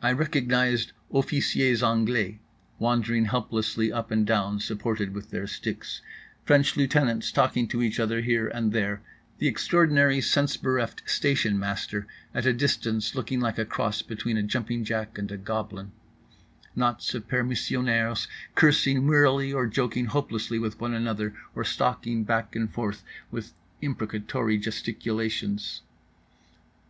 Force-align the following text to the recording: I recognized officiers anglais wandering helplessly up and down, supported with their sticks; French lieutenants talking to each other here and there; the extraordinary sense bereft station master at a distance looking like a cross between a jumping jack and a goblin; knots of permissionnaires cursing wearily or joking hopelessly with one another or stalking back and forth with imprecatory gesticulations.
I 0.00 0.12
recognized 0.12 0.92
officiers 1.12 1.82
anglais 1.82 2.40
wandering 2.78 3.26
helplessly 3.26 3.92
up 3.92 4.10
and 4.10 4.26
down, 4.26 4.58
supported 4.58 5.12
with 5.12 5.28
their 5.28 5.46
sticks; 5.46 6.00
French 6.46 6.78
lieutenants 6.78 7.30
talking 7.30 7.68
to 7.68 7.82
each 7.82 8.00
other 8.00 8.22
here 8.22 8.48
and 8.48 8.72
there; 8.72 9.02
the 9.36 9.46
extraordinary 9.46 10.22
sense 10.22 10.56
bereft 10.56 11.02
station 11.04 11.58
master 11.58 12.06
at 12.32 12.46
a 12.46 12.54
distance 12.54 13.14
looking 13.14 13.38
like 13.38 13.58
a 13.58 13.66
cross 13.66 14.00
between 14.00 14.38
a 14.38 14.42
jumping 14.42 14.82
jack 14.82 15.18
and 15.18 15.30
a 15.30 15.36
goblin; 15.36 15.92
knots 16.74 17.12
of 17.12 17.28
permissionnaires 17.28 18.28
cursing 18.54 19.06
wearily 19.06 19.52
or 19.52 19.66
joking 19.66 20.06
hopelessly 20.06 20.58
with 20.58 20.80
one 20.80 20.94
another 20.94 21.34
or 21.54 21.64
stalking 21.64 22.24
back 22.24 22.56
and 22.56 22.72
forth 22.72 23.02
with 23.30 23.52
imprecatory 23.82 24.56
gesticulations. 24.56 25.82